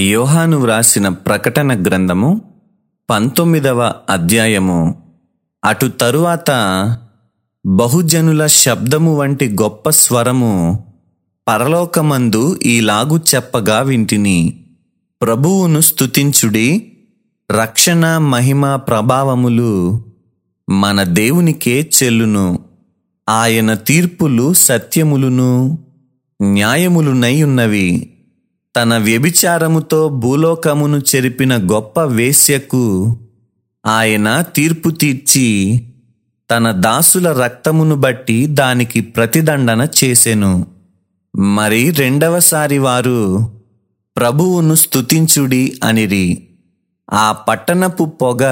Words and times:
యోహాను 0.00 0.56
వ్రాసిన 0.58 1.08
ప్రకటన 1.08 1.82
గ్రంథము 1.82 2.40
పంతొమ్మిదవ 3.10 3.94
అధ్యాయము. 4.10 5.02
అటు 5.64 5.86
తరువాత 5.86 6.50
బహుజనుల 7.66 8.46
శబ్దము 8.46 9.16
వంటి 9.16 9.48
గొప్ప 9.48 9.90
స్వరము 9.90 10.84
పరలోకమందు 11.48 12.58
ఈలాగు 12.66 13.20
చెప్పగా 13.34 13.80
వింటిని. 13.80 14.64
ప్రభువును 15.22 15.80
స్తుతించుడి 15.80 16.92
రక్షణ 17.52 18.18
మహిమ 18.18 18.76
ప్రభావములు 18.76 20.04
మన 20.70 21.02
దేవునికే 21.02 21.90
చెల్లును. 22.02 22.58
ఆయన 23.28 23.74
తీర్పులు 23.74 24.52
సత్యములును 24.52 25.78
న్యాయములునై 26.42 27.42
ఉన్నవి. 27.42 28.09
తన 28.76 28.98
వ్యభిచారముతో 28.98 30.08
భూలోకమును 30.08 30.98
చెరిపిన 30.98 31.56
గొప్ప 31.56 32.00
వేశ్యకు 32.00 33.16
ఆయన 33.86 34.40
తీర్పు 34.40 34.90
తీర్చి 34.90 35.86
తన 36.50 36.70
దాసుల 36.70 37.32
రక్తమును 37.32 37.94
బట్టి 37.94 38.46
దానికి 38.46 39.00
ప్రతిదండన 39.00 39.88
చేసెను. 40.04 40.66
మరి 41.36 41.90
రెండవసారి 41.90 42.78
వారు 42.78 43.50
ప్రభువును 44.16 44.74
స్తుతించుడి 44.74 45.80
అనిరి. 45.84 46.48
ఆ 47.12 47.32
పట్టణపు 47.32 48.04
పొగ 48.04 48.44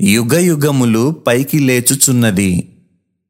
యుగయుగములు 0.00 1.10
పైకి 1.26 1.58
లేచుచున్నది. 1.58 2.76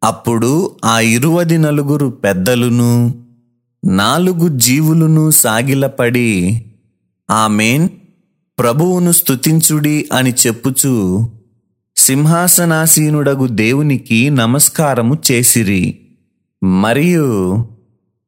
అప్పుడు 0.04 0.76
ఆ 0.84 1.00
ఇరువది 1.00 1.58
నలుగురు 1.58 2.06
పెద్దలును 2.06 3.23
నాలుగు 3.84 4.48
జీవులును 4.48 5.30
సాగిలపడి 5.30 6.64
ఆమెన్ 7.30 7.88
ప్రభువును 8.58 9.12
స్తుతించుడి 9.12 10.08
అని 10.12 10.34
చెప్పుచు 10.46 11.30
సింహాసనాసీనుడగు 11.96 13.46
దేవునికి 13.46 14.30
నమస్కారము 14.30 15.18
చేసిరి. 15.30 15.98
మరియు 16.64 17.66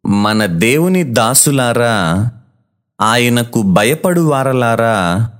మన 0.06 0.46
దేవుని 0.46 1.02
దాసులారా 1.02 2.30
ఆయనకు 3.00 3.62
భయపడు 3.62 4.20
వారలారా 4.20 5.30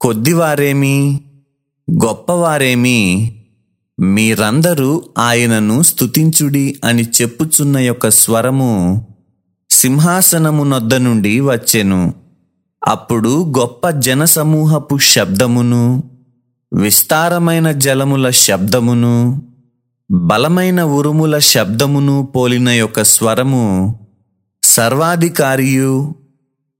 కొద్దివారేమి 0.00 1.20
గొప్పవారేమి 1.90 3.32
మీరందరూ 4.00 5.02
ఆయనను 5.18 5.82
స్తుతించుడి 5.82 6.80
అని 6.84 7.02
చెప్పుచున్న 7.02 7.78
యొక్క 7.78 8.10
స్వరము 8.10 9.06
సింహాసనము 9.80 10.64
నొద్ద 10.64 10.94
నుండి 10.94 11.40
వచ్చెను. 11.40 12.14
అప్పుడు 12.88 13.52
గొప్ప 13.58 13.88
జనసమూహపు 13.88 14.98
శబ్దమును 14.98 16.02
విస్తారమైన 16.72 17.72
జలముల 17.72 18.30
శబ్దమును 18.30 19.42
బలమైన 20.10 20.82
ఉరుముల 20.82 21.38
శబ్దమును 21.38 22.28
పోలిన 22.36 22.68
యొక్క 22.68 23.04
స్వరము 23.04 23.98
సర్వాధికారియు 24.62 26.14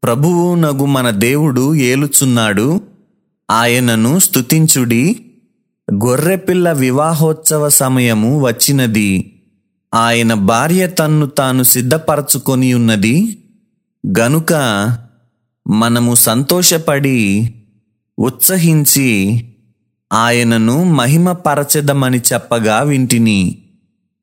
ప్రభువు 0.04 0.54
నగు 0.54 0.84
మన 0.86 1.10
దేవుడు 1.10 1.74
ఏలుచున్నాడు. 1.74 2.80
ఆయనను 3.50 4.18
స్తుతించుడి 4.18 5.20
గొర్రెపిల్ల 5.94 6.72
వివాహోత్సవ 6.72 7.68
సమయము 7.68 8.40
వచ్చినది. 8.40 9.39
ఆయన 9.94 10.34
భార్య 10.34 10.86
తన్ను 10.86 11.27
తాను 11.27 11.62
సిద్ధపరచుకొని 11.62 12.74
ఉన్నది. 12.74 13.38
గనుక 14.19 14.52
మనము 15.69 16.14
సంతోషపడి 16.14 17.55
ఉత్సహించి 18.19 19.41
ఆయనను 20.12 20.84
మహిమపరచెదమని 20.84 22.20
చెప్పగా 22.32 22.80
వింటిని. 22.80 23.58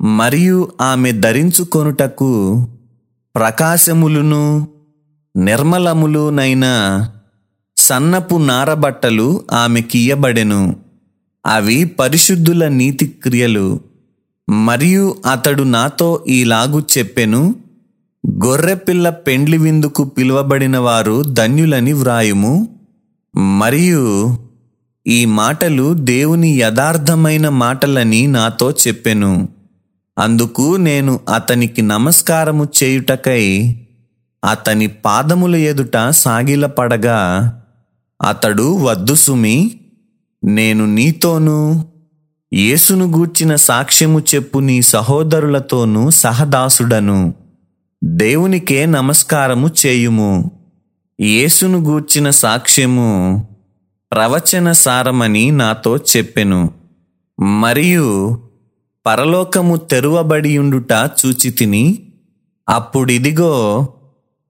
మరియు 0.01 0.71
ఆమె 0.81 1.11
ధరించుకొనుటకు 1.11 2.67
ప్రకాశములును 3.35 4.67
నిర్మలములునైన 5.37 6.65
సన్నపు 7.77 8.35
నారబట్టలు 8.35 9.43
ఆమెకియ్యబడెను. 9.51 10.75
అవి 11.45 11.85
పరిశుద్ధుల 11.85 12.67
నీతి 12.67 13.07
క్రియలు 13.07 13.79
మరియు 14.49 15.15
అతడు 15.31 15.63
నాతో 15.63 16.25
ఈలాగు 16.27 16.83
చెప్పెను 16.97 17.55
గొర్రెపిల్ల 18.45 19.09
పెండ్లి 19.09 19.57
విందుకు 19.57 20.03
పిలువబడిన 20.03 20.77
వారు 20.77 21.23
ధన్యులని 21.23 21.93
వ్రాయుము. 21.93 22.79
మరియు 23.35 24.37
ఈ 25.07 25.25
మాటలు 25.25 25.93
దేవుని 25.93 26.49
యథార్థమైన 26.49 27.49
మాటలని 27.49 28.27
నాతో 28.27 28.71
చెప్పెను. 28.71 29.49
అందుకు 30.19 30.75
నేను 30.75 31.19
అతనికి 31.35 31.81
నమస్కారము 31.81 32.67
చేయుటకై 32.83 33.75
అతని 34.51 34.87
పాదముల 34.87 35.55
ఎదుట 35.55 36.09
సాగిలపడగా 36.09 37.19
అతడు 38.27 38.77
వద్దు 38.77 39.15
సుమి 39.15 39.79
నేను 40.43 40.85
నీతోనూ 40.85 41.85
యేసును 42.53 43.05
గూర్చిన 43.05 43.55
సాక్ష్యము 43.55 44.19
చెప్పు 44.19 44.59
నీ 44.59 44.81
సహోదరులతోనూ 44.81 46.09
సహదాసుడను. 46.09 47.33
దేవునికే 48.03 48.85
నమస్కారము 48.85 49.69
చేయుము. 49.85 50.51
యేసును 51.21 51.77
గూర్చిన 51.79 52.29
సాక్ష్యము 52.29 53.47
ప్రవచన 54.11 54.71
సారమని 54.71 55.51
నాతో 55.51 55.97
చెప్పెను. 55.97 56.71
మరియు 57.39 58.39
పరలోకము 59.05 59.75
తెరువబడియుండుట 59.75 60.91
చూచితిని 60.91 61.99
అప్పుడిదిగో 62.69 63.87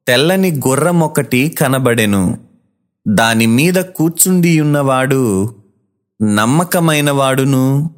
తెల్లని 0.08 0.52
గుర్రమొకటి 0.68 1.50
కనబడెను. 1.50 2.38
దాని 3.08 3.46
మీద 3.46 3.76
కూర్చుండియున్నవాడు 3.76 5.56
నమ్మకమైనవాడును 6.22 7.90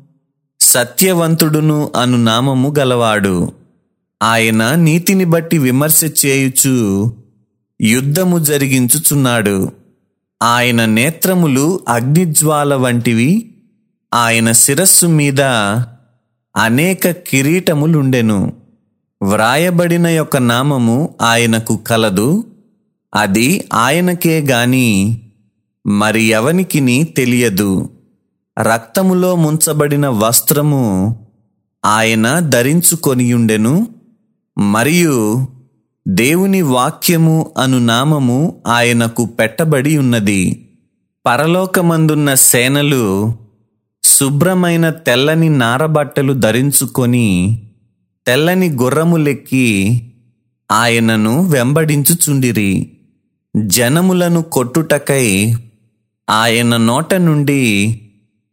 సత్యవంతుడును 0.60 1.92
అను 1.96 2.18
నామము 2.18 2.74
గలవాడు. 2.80 3.52
ఆయన 4.24 4.76
నీతిని 4.76 5.26
బట్టి 5.26 5.58
విమర్శ 5.58 6.26
చేయుచు 6.26 7.14
యుద్ధము 7.82 8.40
జరిగించుచున్నాడు. 8.40 9.72
ఆయన 10.44 10.86
నేత్రములు 10.86 11.80
అగ్నిజ్వాల 11.88 12.76
వంటివి 12.76 13.56
ఆయన 14.14 14.52
శిరస్సు 14.52 15.06
మీద 15.06 15.42
అనేక 16.58 17.10
కిరీటములుండెను. 17.10 18.54
వ్రాయబడిన 19.22 20.08
యొక్క 20.08 20.38
నామము 20.38 21.16
ఆయనకు 21.22 21.78
కలదు 21.78 22.44
అది 23.16 23.66
ఆయనకే 23.74 24.40
గాని 24.42 25.22
మరి 25.88 26.24
ఎవనికిని 26.24 27.04
తెలియదు. 27.04 27.90
రక్తములో 28.60 29.36
ముంచబడిన 29.36 30.08
వస్త్రము 30.08 30.84
ఆయన 31.86 32.40
ధరించుకొనియుండెను 32.40 33.88
మరియు 34.58 35.48
దేవుని 36.08 36.62
వాక్యము 36.62 37.52
అను 37.58 37.80
నామము 37.80 38.64
ఆయనకు 38.68 39.26
పెట్టబడి 39.26 39.98
ఉన్నది 39.98 40.70
పరలోకమందున్న 41.26 42.34
సేనలు 42.34 43.34
శుభ్రమైన 44.04 44.90
తెల్లని 44.90 45.50
నారబట్టలు 45.50 46.34
ధరించుకొని 46.34 47.62
తెల్లని 48.28 48.70
గుర్రములెక్కి 48.70 49.68
ఆయనను 50.72 51.44
వెంబడించుచుండిరి. 51.44 52.92
జనములను 53.58 54.42
కొట్టుటకై 54.42 55.54
ఆయన 56.30 56.78
నోట 56.78 57.14
నుండి 57.14 57.62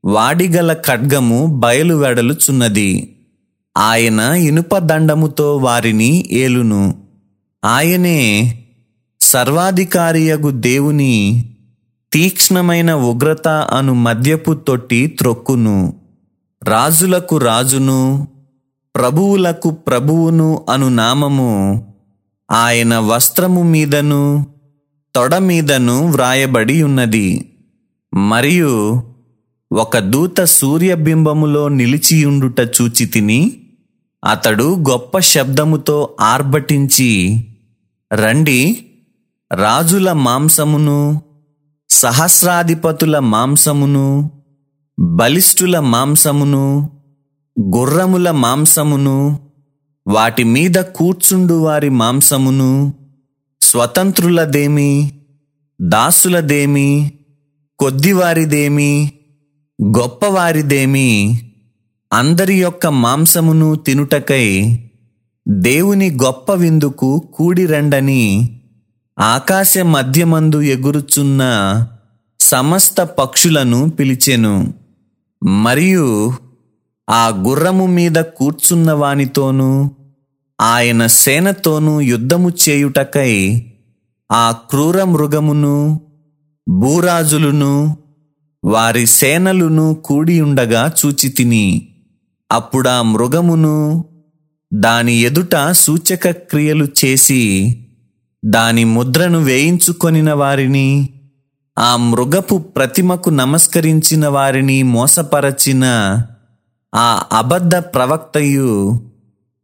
వాడిగల 0.07 0.73
ఖడ్గము 0.73 1.47
బయలు 1.47 1.95
వెడలుచున్నది 1.95 3.17
ఆయన 3.77 4.21
ఇనుప 4.21 4.79
దండముతో 4.79 5.57
వారిని 5.57 6.29
ఏలును. 6.33 6.95
ఆయనే 7.65 8.19
సర్వాధికారియగు 9.21 10.51
దేవుని 10.51 11.15
తీక్ష్ణమైన 12.13 12.95
ఉగ్రత 12.95 13.49
అను 13.49 13.95
మద్యపు 13.95 14.53
తొట్టి 14.53 15.07
త్రొక్కును. 15.07 15.95
రాజులకు 16.65 17.39
రాజును 17.39 18.29
ప్రభువులకు 18.95 19.71
ప్రభువును 19.71 20.67
అను 20.71 20.89
నామము 20.89 21.53
ఆయన 22.51 22.99
వస్త్రము 22.99 23.63
మీదను 23.63 24.47
తొడ 25.15 25.35
మీదను 25.37 26.07
వ్రాయబడి 26.07 26.83
ఉన్నది 26.83 27.53
మరియు 28.15 29.03
ఒక 29.71 29.99
దూత 30.11 30.41
సూర్యబింబములో 30.51 31.63
నిలిచియుండుట 31.69 32.61
చూచి 32.75 33.07
తిని 33.07 33.41
అతడు 34.23 34.67
గొప్ప 34.89 35.19
శబ్దముతో 35.29 35.97
ఆర్భటించి 36.25 37.09
రండి 38.11 38.61
రాజుల 39.51 40.13
మాంసమును 40.21 40.99
సహస్రాధిపతుల 41.91 43.19
మాంసమును 43.29 44.07
బలిష్ఠుల 45.17 45.79
మాంసమును 45.89 46.65
గుర్రముల 47.57 48.31
మాంసమును 48.39 49.19
వాటి 50.07 50.45
మీద 50.45 50.79
కూర్చుండు 50.95 51.59
వారి 51.63 51.91
మాంసమును 51.97 52.73
స్వతంత్రులదేమి 53.61 54.91
దాసులదేమి 55.81 56.89
కొద్దివారిదేమి 57.79 58.93
గొప్పవారిదేమి 59.81 61.09
అందరి 62.13 62.55
యొక్క 62.61 62.87
మాంసమును 62.87 63.75
తినుటకై 63.75 64.47
దేవుని 65.49 66.11
గొప్ప 66.11 66.53
విందుకు 66.53 67.19
కూడిరండని 67.35 68.23
ఆకాశ 69.19 69.79
మధ్యమందు 69.79 70.61
ఎగురుచున్న 70.61 71.43
సమస్త 72.41 73.01
పక్షులను 73.01 73.91
పిలిచెను. 73.91 74.75
మరియు 75.43 76.33
ఆ 77.11 77.29
గుర్రము 77.29 77.87
మీద 77.87 78.17
కూర్చున్న 78.17 78.93
వానితోనూ 78.93 79.71
ఆయన 80.61 81.07
సేనతోనూ 81.07 82.01
యుద్ధము 82.01 82.51
చేయుటకై 82.51 83.33
ఆ 84.33 84.51
క్రూర 84.71 85.03
మృగమును 85.05 86.01
భూరాజులును 86.69 87.75
వారి 88.67 89.07
సేనలును 89.07 89.95
కూడియుండగా 90.05 90.93
చూచితిని 91.07 91.89
అప్పుడా 92.53 93.03
మృగమును 93.03 94.05
దాని 94.75 95.15
ఎదుట 95.15 95.57
సూచక 95.71 96.31
క్రియలు 96.31 96.87
చేసి 97.05 97.43
దాని 98.45 98.85
ముద్రను 98.85 99.39
వేయించుకొనిన 99.39 100.33
వారిని 100.33 101.09
ఆ 101.79 101.97
మృగపు 101.97 102.57
ప్రతిమకు 102.59 103.31
నమస్కరించిన 103.31 104.29
వారిని 104.29 104.83
మోసపరచిన 104.83 105.85
ఆ 106.95 107.23
అబద్ధ 107.33 107.75
ప్రవక్తయు 107.75 109.01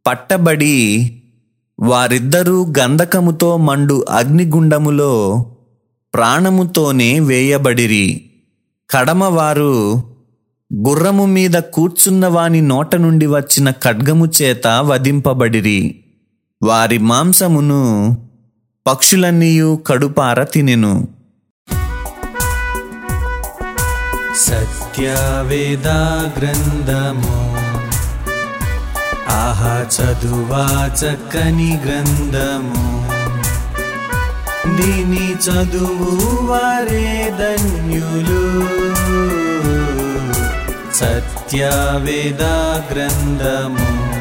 పట్టబడి 0.07 0.77
వారిద్దరూ 1.79 2.73
గంధకముతో 2.79 3.57
మండు 3.57 4.05
అగ్నిగుండములో 4.09 5.45
ప్రాణముతోనే 6.13 7.19
వేయబడిరి. 7.19 8.29
కడమవారు 8.93 10.03
గుర్రము 10.73 11.25
మీద 11.25 11.53
కూర్చున్న 11.53 12.27
వాని 12.27 12.61
నోట 12.61 12.95
నుండి 12.95 13.25
వచ్చిన 13.25 13.71
ఖడ్గము 13.71 14.25
చేత 14.41 14.67
వధింపబడిరి. 14.67 15.99
వారి 16.63 16.97
మాంసమును 16.97 18.17
పక్షులన్నీయు 18.87 19.83
కడుపార 19.87 20.43
తినెను. 20.43 21.07
సత్యవేద 24.37 25.87
గ్రంథము 26.39 27.53
ఆహా 29.29 29.85
చదువా 29.95 30.91
చక్కని 30.95 31.79
గ్రంథము. 31.85 33.02
దీని 34.67 35.33
చదువు 35.33 36.45
వారే 36.45 37.33
ధన్యులు. 37.39 38.63
సత్యవేద 40.95 42.43
గ్రంథము. 42.93 44.13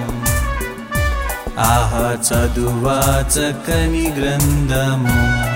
ఆహ 1.59 2.17
చదువా 2.29 3.25
చక్కని 3.29 4.15
గ్రంథము. 4.19 5.52